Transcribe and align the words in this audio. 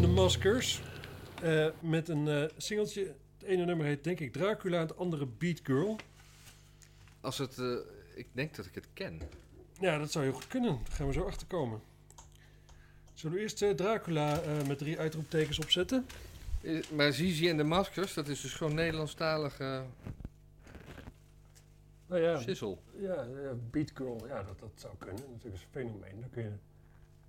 the 0.00 0.08
Maskers. 0.08 0.80
eh, 1.42 1.66
met 1.80 2.08
een 2.08 2.28
eh, 2.28 2.44
singeltje. 2.56 3.14
Het 3.38 3.48
ene 3.48 3.64
nummer 3.64 3.86
heet 3.86 4.04
denk 4.04 4.20
ik 4.20 4.32
Dracula, 4.32 4.80
het 4.80 4.96
andere 4.96 5.26
Beat 5.26 5.60
Girl. 5.62 5.96
Als 7.20 7.38
het, 7.38 7.58
eh, 7.58 7.74
ik 8.14 8.26
denk 8.32 8.56
dat 8.56 8.66
ik 8.66 8.74
het 8.74 8.86
ken. 8.94 9.20
Ja, 9.80 9.98
dat 9.98 10.10
zou 10.10 10.24
heel 10.24 10.34
goed 10.34 10.46
kunnen. 10.46 10.78
Daar 10.88 10.96
gaan 10.96 11.06
we 11.06 11.12
zo 11.12 11.24
achter 11.24 11.46
komen. 11.46 11.80
Zullen 13.14 13.36
we 13.36 13.42
eerst 13.42 13.56
Dracula 13.76 14.40
met 14.66 14.78
drie 14.78 14.98
uitroeptekens 14.98 15.58
opzetten? 15.58 16.06
Maar 16.94 17.12
Zizi 17.12 17.48
en 17.48 17.56
de 17.56 17.64
Maskers, 17.64 18.14
dat 18.14 18.28
is 18.28 18.40
dus 18.40 18.52
gewoon 18.52 18.74
Nederlandstalige 18.74 19.84
Nou 22.06 22.22
ja, 22.22 22.40
sissel. 22.40 22.82
ja, 22.98 23.22
ja, 23.22 23.54
Beat 23.70 23.90
Girl, 23.94 24.26
ja, 24.26 24.42
dat, 24.42 24.58
dat 24.58 24.70
zou 24.74 24.94
kunnen. 24.98 25.22
Natuurlijk 25.30 25.54
is 25.54 25.62
een 25.62 25.80
fenomeen. 25.80 26.20
Daar 26.20 26.28
kun 26.28 26.42
je, 26.42 26.48
er 26.48 26.58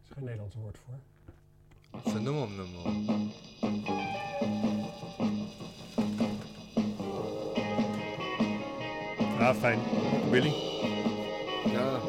is 0.04 0.10
geen 0.14 0.24
Nederlands 0.24 0.56
woord 0.56 0.78
voor. 0.86 1.00
Phenomenal. 2.00 2.68
Ja, 9.40 9.54
fijn. 9.56 9.80
Billy. 10.30 10.54
Ja, 11.72 12.00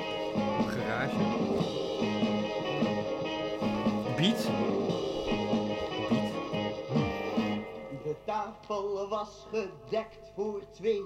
garage. 0.67 1.17
Beat. 4.17 4.62
Tafel 8.33 9.09
was 9.09 9.47
gedekt 9.51 10.33
voor 10.35 10.63
twee 10.73 11.03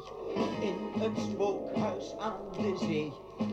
in 0.60 1.02
een 1.02 1.16
spookhuis 1.30 2.14
aan 2.18 2.36
de 2.56 2.76
zee. 2.78 3.12
Een 3.38 3.48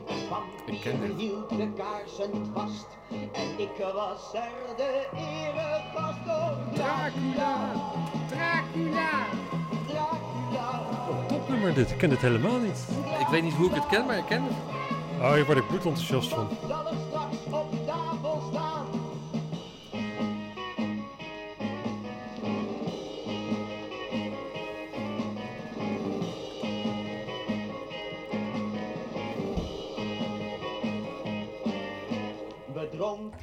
Ik 0.66 0.81
ken 0.81 0.97
vampier 0.97 1.07
dit. 1.07 1.17
hield 1.17 1.49
de 1.49 1.73
kaarsen 1.73 2.51
vast 2.53 2.88
en 3.33 3.59
ik 3.59 3.94
was 3.94 4.33
er 4.33 4.75
de 4.77 5.07
eregast 5.16 6.25
door 6.25 6.57
Dracula, 6.73 7.71
Dracula, 8.27 9.25
Dracula. 9.88 11.27
Topnummer 11.27 11.73
dit. 11.73 11.91
Ik 11.91 11.97
ken 11.97 12.09
dit 12.09 12.21
helemaal 12.21 12.59
niet. 12.59 12.88
Ik 13.19 13.27
weet 13.27 13.44
niet 13.44 13.53
hoe 13.53 13.69
ik 13.69 13.75
het 13.75 13.88
ken, 13.88 14.05
maar 14.05 14.17
ik 14.17 14.25
ken 14.25 14.44
het. 14.44 14.53
Oh, 15.21 15.33
hier 15.33 15.45
word 15.45 15.57
ik 15.57 15.67
bloedenthousiast 15.67 16.29
van. 16.29 16.47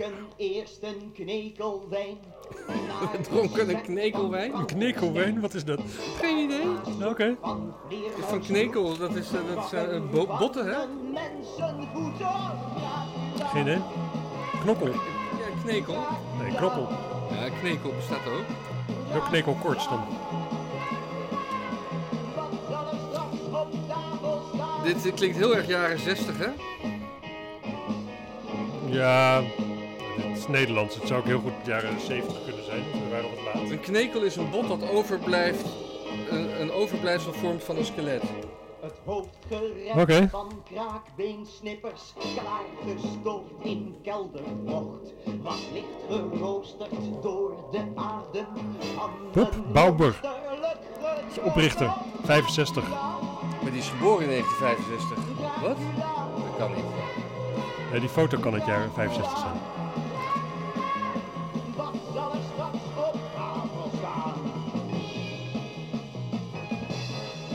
Dronken 0.01 0.27
eerst 0.37 0.79
een 0.83 1.13
knekel 1.15 1.87
wijn. 1.91 2.19
We 3.13 3.21
dronken 3.31 3.69
een 3.69 3.83
knekelwijn. 3.83 4.55
Een 4.55 4.67
knekelwijn, 4.67 5.41
wat 5.41 5.55
is 5.55 5.65
dat? 5.65 5.81
Geen 6.21 6.39
idee. 6.39 7.09
Oké. 7.09 7.37
Van 7.41 7.75
Van 8.19 8.41
knekel, 8.41 8.97
dat 8.99 9.15
is, 9.15 9.33
eh, 9.33 9.55
dat 9.55 9.65
is 9.65 9.73
eh, 9.73 10.01
bo- 10.11 10.37
botten, 10.39 10.67
hè? 10.67 10.79
Geen 13.45 13.63
idee. 13.63 13.79
Knokkel. 14.63 14.87
Ja, 14.87 15.63
knekel. 15.65 15.97
Nee, 16.43 16.55
knoppel. 16.55 16.89
Ja, 17.31 17.51
knekel 17.61 17.93
bestaat 17.97 18.27
ook. 18.27 19.17
Ook 19.17 19.25
knekelkorts 19.29 19.89
dan. 19.89 20.05
Dit 24.85 25.07
eh, 25.07 25.15
klinkt 25.15 25.37
heel 25.37 25.57
erg 25.57 25.67
jaren 25.67 25.99
60, 25.99 26.39
hè? 26.39 26.49
Ja, 28.87 29.43
dit 30.23 30.37
is 30.37 30.49
Nederlands. 30.49 30.95
Het 30.95 31.07
zou 31.07 31.21
ook 31.21 31.27
heel 31.27 31.41
goed 31.41 31.53
de 31.65 31.71
jaren 31.71 32.01
70 32.01 32.45
kunnen 32.45 32.65
zijn. 32.65 32.83
We 32.93 33.09
waren 33.11 33.31
wat 33.31 33.55
laat. 33.55 33.71
Een 33.71 33.81
knekel 33.81 34.23
is 34.23 34.37
een 34.37 34.51
bot 34.51 34.69
dat 34.69 34.91
overblijft, 34.91 35.65
een, 36.31 36.61
een 36.61 36.73
overblijfsel 36.73 37.33
vormt 37.33 37.65
van 37.65 37.77
een 37.77 37.85
skelet. 37.85 38.23
Het 38.81 38.95
hoofdgerecht 39.05 39.97
Oké. 39.97 40.29
van 40.29 40.63
kraakbeensnippers, 40.73 42.15
klaargestoofd 42.19 43.53
in 43.63 43.97
keldermocht, 44.03 45.13
was 45.43 45.69
licht 45.73 45.87
geroosterd 46.09 47.23
door 47.23 47.69
de 47.71 47.83
adem 47.95 48.47
van 48.97 49.11
monsterlijk 49.35 50.79
gezocht. 51.29 51.47
Oprichter, 51.47 51.93
65. 52.23 52.89
Maar 53.63 53.71
die 53.71 53.81
is 53.81 53.89
geboren 53.89 54.23
in 54.23 54.29
1965. 54.29 55.61
Wat? 55.61 55.77
Dat 56.37 56.57
kan 56.59 56.75
niet. 56.75 56.85
Ja, 57.93 57.99
die 57.99 58.09
foto 58.09 58.39
kan 58.39 58.55
het 58.55 58.67
jaar 58.67 58.89
65 58.95 59.39
zijn. 59.39 59.80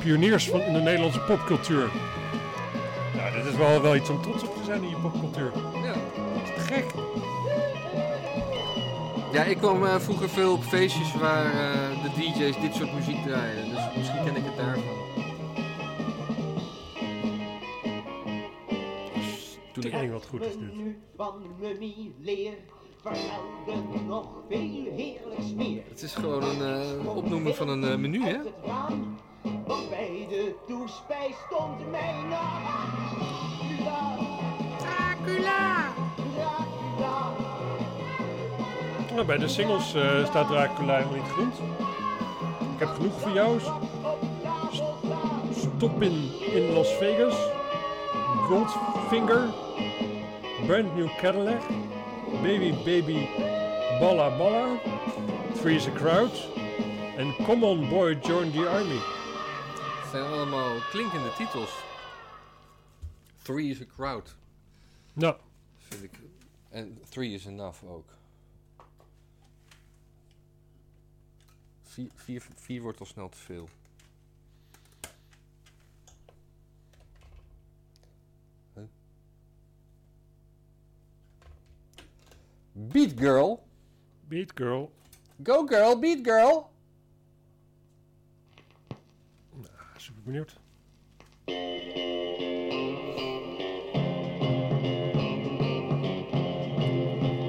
Pioniers 0.05 0.49
van 0.49 0.61
in 0.61 0.73
de 0.73 0.79
Nederlandse 0.79 1.19
popcultuur. 1.19 1.89
Ja, 3.15 3.31
dit 3.31 3.45
is 3.45 3.55
wel, 3.55 3.81
wel 3.81 3.95
iets 3.95 4.09
om 4.09 4.21
trots 4.21 4.43
op 4.43 4.55
te 4.55 4.63
zijn 4.63 4.83
in 4.83 4.89
je 4.89 4.95
popcultuur. 4.95 5.51
Ja. 5.83 5.93
Te 6.55 6.59
gek. 6.59 6.85
Ja, 9.31 9.43
ik 9.43 9.57
kwam 9.57 9.85
eh, 9.85 9.95
vroeger 9.99 10.29
veel 10.29 10.53
op 10.53 10.63
feestjes 10.63 11.15
waar 11.15 11.45
eh, 11.45 12.03
de 12.03 12.09
DJ's 12.15 12.59
dit 12.61 12.73
soort 12.73 12.93
muziek 12.93 13.23
draaiden. 13.23 13.69
Dus 13.69 13.79
misschien 13.97 14.23
ken 14.23 14.35
ik 14.35 14.43
het 14.45 14.57
daarvan. 14.57 14.83
Toen 19.73 19.83
ik... 19.83 19.91
Tering 19.91 20.11
wat 20.11 20.25
goed 20.25 20.41
is 20.41 20.57
dit. 20.57 20.95
Van 21.15 21.41
mummie 21.59 22.15
leer 22.21 22.53
vermelden 23.01 24.07
nog 24.07 24.27
veel 24.49 24.91
heerlijks 24.95 25.53
meer. 25.55 25.83
Het 25.87 26.01
is 26.01 26.13
gewoon 26.13 26.43
een 26.43 26.61
eh, 26.61 27.15
opnoemen 27.15 27.55
van 27.55 27.69
een 27.69 27.83
eh, 27.83 27.97
menu, 27.97 28.23
hè? 28.23 28.37
De 30.29 30.55
toespijs 30.67 31.35
stond 31.45 31.91
mijn 31.91 32.27
naam. 32.29 32.61
Dracula. 33.77 34.17
Dracula. 34.77 35.91
Dracula. 36.35 37.31
Nou, 39.13 39.25
bij 39.25 39.37
de 39.37 39.47
singles 39.47 39.93
eh, 39.93 40.25
staat 40.25 40.47
Dracula 40.47 40.95
helemaal 40.95 41.15
niet 41.15 41.31
genoemd. 41.31 41.57
Ik 42.73 42.79
heb 42.79 42.89
genoeg 42.89 43.19
voor 43.19 43.31
jou. 43.31 43.59
Stop 45.51 46.01
in, 46.01 46.31
in 46.53 46.73
Las 46.73 46.93
Vegas. 46.97 47.35
Goldfinger. 48.47 49.53
Brand 50.65 50.95
New 50.95 51.07
Cadillac. 51.17 51.61
Baby 52.41 52.73
Baby 52.73 53.27
Balla 53.99 54.37
Balla. 54.37 54.65
Freeze 55.53 55.89
a 55.89 55.93
Crowd. 55.93 56.47
En 57.17 57.35
Come 57.45 57.65
On 57.65 57.89
Boy 57.89 58.17
Join 58.21 58.51
the 58.51 58.69
Army. 58.69 59.24
Zijn 60.15 60.27
allemaal 60.27 60.79
klinkende 60.89 61.33
titels. 61.33 61.83
Three 63.41 63.69
is 63.69 63.81
a 63.81 63.85
crowd, 63.85 64.35
Nou, 65.13 65.35
vind 65.77 66.03
ik. 66.03 66.19
En 66.69 67.01
three 67.09 67.33
is 67.33 67.45
enough 67.45 67.83
ook. 67.83 68.09
Vier, 71.81 72.09
vier, 72.15 72.47
vier 72.55 72.81
wordt 72.81 72.99
al 72.99 73.05
snel 73.05 73.29
te 73.29 73.37
veel. 73.37 73.69
Huh? 78.73 78.83
Beat 82.71 83.19
girl. 83.19 83.67
Beat 84.27 84.51
Girl. 84.55 84.91
Go 85.43 85.65
girl, 85.65 85.99
beat 85.99 86.19
girl. 86.23 86.73
Super 89.97 90.14
benieuwd. 90.25 90.59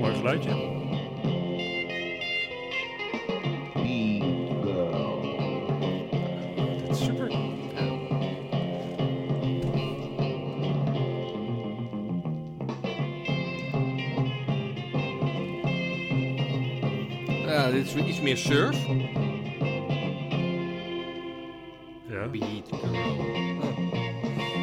Mooi 0.01 0.15
geluidje. 0.15 0.75
Dit 6.79 6.91
is 6.91 7.05
super. 7.05 7.31
Ja, 17.47 17.71
dit 17.71 17.87
is 17.87 17.93
weer 17.93 18.07
iets 18.07 18.21
meer 18.21 18.37
surf. 18.37 18.87
Ja. 22.17 22.29
Beat. 22.29 22.71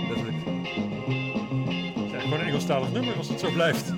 Letterlijk. 0.07 0.38
Het 1.95 2.05
is 2.05 2.11
eigenlijk 2.11 2.21
gewoon 2.21 2.39
een 2.39 2.45
Engelstalig 2.45 2.91
nummer 2.91 3.17
als 3.17 3.29
het 3.29 3.39
zo 3.39 3.51
blijft. 3.51 3.94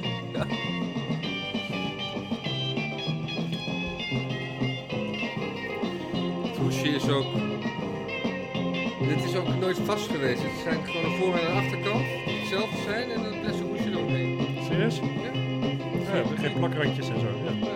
Het 6.43 6.57
hoesje 6.57 6.87
is 6.87 7.09
ook... 7.09 7.25
Dit 9.07 9.23
is 9.23 9.35
ook 9.35 9.55
nooit 9.59 9.77
vast 9.85 10.09
geweest. 10.09 10.41
Het 10.41 10.51
zijn 10.63 10.85
gewoon 10.85 11.05
een 11.05 11.17
voor- 11.17 11.35
en 11.37 11.49
een 11.51 11.57
achterkant 11.57 12.03
die 12.25 12.39
hetzelfde 12.39 12.77
zijn 12.85 13.11
en 13.11 13.23
een 13.25 13.39
plastic 13.41 13.65
hoesje 13.67 13.89
eromheen. 13.89 14.39
Serieus? 14.67 14.99
Ja. 14.99 15.03
Ja, 16.13 16.23
geen 16.37 16.53
plakrandjes 16.53 17.09
en 17.09 17.19
zo. 17.19 17.25
Ja. 17.25 17.51
Ja. 17.67 17.73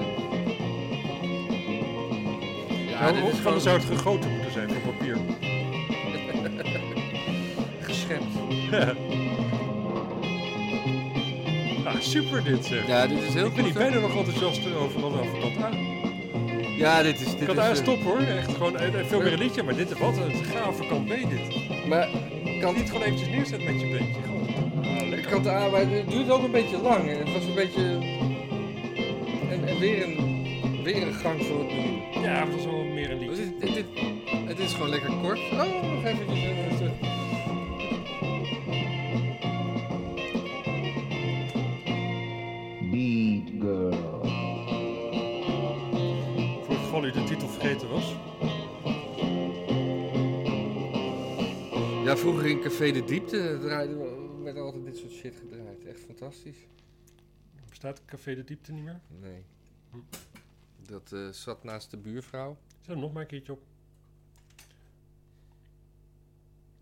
Ja, 2.90 3.12
dit 3.12 3.24
is 3.24 3.30
van 3.30 3.42
gewoon 3.42 3.62
zou 3.62 3.78
het 3.78 3.86
gegoten 3.86 4.32
moeten 4.32 4.52
zijn 4.52 4.70
van 4.70 4.82
papier. 4.82 5.18
Geschept. 8.10 8.96
ah, 11.88 12.00
super 12.00 12.44
dit 12.44 12.66
zeg. 12.66 12.88
Ja, 12.88 13.08
dit 13.08 13.22
is 13.22 13.34
heel 13.34 13.46
ik 13.46 13.54
ben 13.54 13.64
hier 13.64 13.74
bijna 13.74 14.00
nog 14.00 14.16
enthousiast 14.16 14.76
over 14.76 15.02
dan 15.02 15.20
over 15.20 15.64
A. 15.64 15.70
Ja, 16.78 17.04
dit 17.04 17.20
is... 17.22 17.36
Dit 17.38 17.50
is, 17.50 17.58
A 17.58 17.70
eh, 17.70 17.76
stop 17.76 18.04
hoor, 18.04 18.20
echt 18.20 18.52
gewoon 18.52 18.78
eh, 18.78 19.06
veel 19.06 19.22
meer 19.22 19.34
een 19.34 19.40
liedje, 19.40 19.64
maar 19.64 19.76
dit 19.76 19.92
is 19.92 19.98
wat 19.98 20.18
een 20.18 20.44
gave 20.46 20.88
kant 20.88 21.06
B 21.06 21.10
dit. 21.10 21.88
Maar 21.88 22.08
Kan 22.44 22.60
kant, 22.60 22.78
niet 22.78 22.88
gewoon 22.88 23.04
eventjes 23.04 23.30
neerzetten 23.30 23.74
met 23.74 23.82
je 23.82 23.88
beentje. 23.88 24.22
Gewoon. 24.22 24.48
Ah, 24.86 25.10
lekker. 25.10 25.32
kant 25.32 25.48
A, 25.48 25.70
maar 25.70 25.80
het 25.80 26.10
duurt 26.10 26.30
ook 26.30 26.44
een 26.44 26.52
beetje 26.52 26.78
lang. 26.82 27.18
Het 27.18 27.34
was 27.34 27.44
een 27.46 27.56
beetje... 27.56 27.82
En, 29.50 29.68
en 29.68 29.80
weer, 29.80 30.04
een, 30.04 30.18
weer 30.84 31.08
een 31.08 31.14
gang 31.14 31.46
voor 31.46 31.60
het 31.60 31.70
doen. 31.70 32.02
Ja, 32.24 32.46
het 32.46 32.56
was 32.56 32.66
wel 32.66 32.84
meer 32.84 33.12
een 33.12 33.20
Het 33.20 33.28
liedje. 33.28 33.44
is, 33.44 33.50
dit, 33.60 33.74
dit- 33.74 33.86
het 34.48 34.60
is 34.60 34.74
gewoon 34.74 34.90
lekker 34.90 35.12
kort. 35.22 35.40
Oh, 35.40 35.94
nog 35.94 36.06
eventjes. 36.06 36.40
Vergeten 47.60 47.90
was. 47.90 48.16
Ja, 52.04 52.18
vroeger 52.18 52.46
in 52.46 52.62
Café 52.62 52.92
de 52.92 53.04
Diepte 53.06 53.58
draaiden, 53.62 54.44
werd 54.44 54.58
altijd 54.58 54.86
dit 54.86 54.98
soort 54.98 55.12
shit 55.12 55.36
gedraaid. 55.36 55.86
Echt 55.86 56.00
fantastisch. 56.00 56.58
Bestaat 57.70 58.02
Café 58.06 58.36
de 58.36 58.44
Diepte 58.44 58.72
niet 58.72 58.84
meer? 58.84 59.00
Nee. 59.20 59.44
Dat 60.88 61.12
eh, 61.12 61.28
zat 61.30 61.64
naast 61.64 61.92
de 61.92 61.98
buurvrouw. 61.98 62.58
Zet 62.80 62.88
hem 62.88 63.00
nog 63.00 63.14
maar 63.14 63.22
een 63.22 63.28
keertje 63.28 63.52
op. 63.52 63.62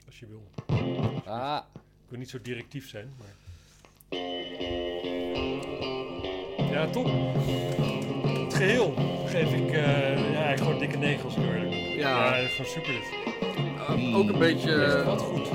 Als 0.06 0.19
je 0.19 0.25
wil. 0.27 0.44
Ah, 1.25 1.63
Ik 1.73 2.09
wil 2.09 2.19
niet 2.19 2.30
zo 2.30 2.41
directief 2.41 2.89
zijn, 2.89 3.13
maar... 3.18 3.35
Ja, 6.71 6.89
top. 6.89 7.06
Geheel 8.57 8.94
geef 9.25 9.54
ik 9.54 9.71
eh, 9.71 10.31
ja, 10.33 10.56
gewoon 10.56 10.80
dikke 10.80 10.98
eerlijk 11.00 11.36
ben. 11.36 11.95
Ja. 11.98 12.38
ja, 12.38 12.48
gewoon 12.48 12.65
super 12.65 12.92
dit. 12.92 13.12
uh, 14.00 14.18
ook 14.18 14.30
een 14.30 14.39
beetje... 14.39 15.04
Wat 15.06 15.21
goed. 15.21 15.48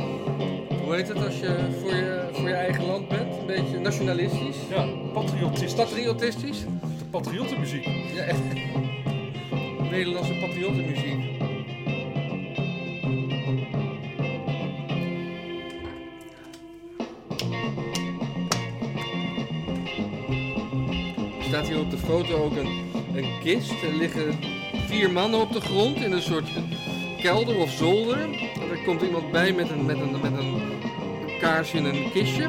hoe 0.84 0.94
heet 0.94 1.08
het 1.08 1.24
als 1.24 1.38
je 1.38 1.56
voor, 1.80 1.94
je 1.94 2.28
voor 2.32 2.48
je 2.48 2.54
eigen 2.54 2.86
land 2.86 3.08
bent? 3.08 3.36
Een 3.38 3.46
beetje 3.46 3.78
nationalistisch? 3.78 4.56
Ja, 4.70 4.86
patriotistisch. 5.12 5.74
Patriotistisch? 5.74 6.60
De 6.98 7.04
patriottenmuziek. 7.10 7.84
Ja, 8.14 8.22
echt. 8.22 8.40
Nederlandse 9.90 10.34
patriottenmuziek. 10.34 11.30
Er 21.38 21.58
staat 21.58 21.68
hier 21.68 21.80
op 21.80 21.90
de 21.90 21.98
foto 21.98 22.44
ook 22.44 22.56
een, 22.56 22.91
een 23.14 23.38
kist. 23.42 23.70
Er 23.70 23.94
liggen 23.98 24.38
vier 24.86 25.10
mannen 25.10 25.40
op 25.40 25.52
de 25.52 25.60
grond 25.60 25.96
in 25.96 26.12
een 26.12 26.22
soort 26.22 26.48
kelder 27.22 27.56
of 27.56 27.70
zolder. 27.70 28.18
En 28.20 28.70
er 28.70 28.82
komt 28.84 29.02
iemand 29.02 29.30
bij 29.30 29.52
met 29.52 29.70
een, 29.70 29.84
met 29.84 29.96
een, 30.00 30.10
met 30.22 30.32
een 30.32 30.62
kaars 31.40 31.72
in 31.72 31.84
een 31.84 32.10
kistje. 32.12 32.42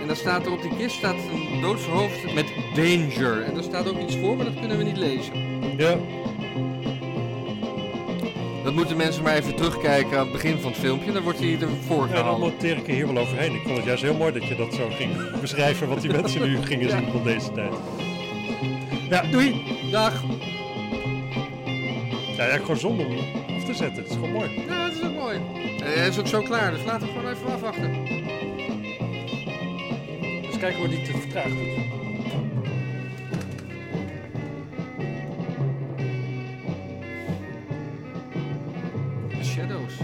En 0.00 0.06
dan 0.06 0.16
staat 0.16 0.46
er 0.46 0.52
op 0.52 0.62
die 0.62 0.76
kist 0.76 0.96
staat 0.96 1.14
een 1.14 1.60
doodshoofd 1.60 2.34
met 2.34 2.46
danger. 2.74 3.42
En 3.42 3.54
daar 3.54 3.62
staat 3.62 3.88
ook 3.88 4.00
iets 4.00 4.16
voor, 4.16 4.36
maar 4.36 4.44
dat 4.44 4.58
kunnen 4.58 4.78
we 4.78 4.84
niet 4.84 4.96
lezen. 4.96 5.32
Ja. 5.76 5.96
Dat 8.64 8.74
moeten 8.74 8.96
mensen 8.96 9.22
maar 9.22 9.34
even 9.36 9.54
terugkijken 9.54 10.18
aan 10.18 10.22
het 10.24 10.32
begin 10.32 10.58
van 10.58 10.70
het 10.70 10.80
filmpje. 10.80 11.12
Dan 11.12 11.22
wordt 11.22 11.38
hij 11.38 11.58
ervoor 11.60 12.06
Ja, 12.06 12.12
dan 12.12 12.16
gehaald. 12.22 12.38
monteer 12.38 12.76
ik 12.76 12.86
er 12.86 12.94
hier 12.94 13.06
wel 13.12 13.22
overheen. 13.22 13.54
Ik 13.54 13.62
vond 13.62 13.76
het 13.76 13.86
juist 13.86 14.02
heel 14.02 14.14
mooi 14.14 14.32
dat 14.32 14.48
je 14.48 14.54
dat 14.56 14.74
zo 14.74 14.88
ging 14.90 15.40
beschrijven, 15.40 15.88
wat 15.88 16.00
die 16.00 16.10
mensen 16.20 16.42
nu 16.48 16.62
gingen 16.62 16.90
zien 16.90 17.10
van 17.12 17.22
deze 17.22 17.52
tijd. 17.52 17.72
Ja, 19.12 19.22
doei! 19.22 19.54
Dag! 19.90 20.22
Ja, 22.36 22.44
ja, 22.44 22.56
gewoon 22.56 22.76
zonde 22.76 23.04
om 23.04 23.16
af 23.56 23.64
te 23.64 23.74
zetten. 23.74 24.02
Het 24.02 24.10
is 24.10 24.12
gewoon 24.12 24.30
mooi. 24.30 24.64
Ja, 24.68 24.88
dat 24.88 24.96
is 24.96 25.02
ook 25.02 25.14
mooi. 25.14 25.38
Hij 25.82 26.08
is 26.08 26.18
ook 26.18 26.26
zo 26.26 26.42
klaar, 26.42 26.70
dus 26.70 26.84
laten 26.84 27.06
we 27.06 27.12
gewoon 27.12 27.30
even 27.30 27.52
afwachten. 27.52 28.04
Dus 30.42 30.58
kijken 30.58 30.78
hoe 30.78 30.88
die 30.88 30.98
het 30.98 31.08
vertraagd 31.08 31.48
doet. 31.48 31.74
The 39.38 39.44
Shadows. 39.44 39.94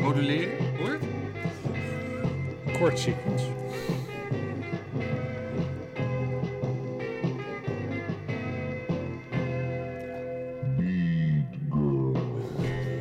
Moduleren, 0.00 0.76
hoort? 0.78 1.07
Kort 2.78 2.98
sequence. 2.98 3.44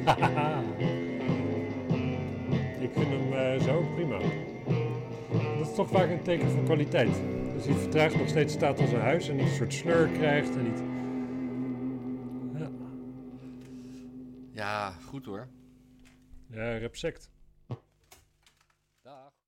Ik 2.80 2.90
vind 2.94 3.08
hem 3.08 3.34
eh, 3.34 3.62
zo 3.62 3.84
prima. 3.96 4.18
Dat 5.58 5.68
is 5.68 5.76
toch 5.76 5.90
vaak 5.90 6.10
een 6.10 6.22
teken 6.24 6.50
van 6.50 6.64
kwaliteit. 6.64 7.22
Dus 7.56 7.66
hij 7.66 7.76
vertraagd 7.76 8.18
nog 8.18 8.28
steeds 8.28 8.54
staat 8.54 8.80
als 8.80 8.92
een 8.92 9.00
huis 9.02 9.30
en 9.30 9.36
niet 9.36 9.46
een 9.46 9.56
soort 9.56 9.74
sleur 9.74 10.08
krijgt 10.08 10.56
en 10.56 10.64
niet... 10.64 10.84
Ja, 12.60 12.70
Ja, 14.54 14.92
goed 14.92 15.26
hoor. 15.26 15.48
ja 16.50 16.78
respect. 16.78 17.30